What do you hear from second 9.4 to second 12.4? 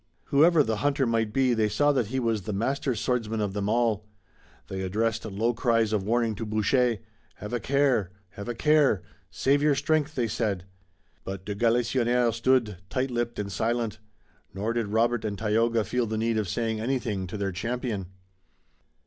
your strength!" they said. But de Galisonnière